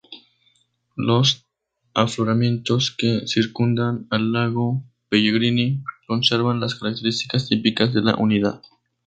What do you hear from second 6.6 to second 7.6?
características